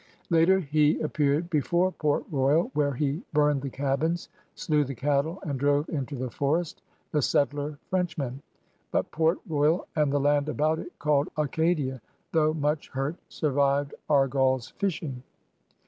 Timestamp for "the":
3.61-3.69, 4.83-4.95, 6.15-6.31, 7.11-7.21, 10.11-10.19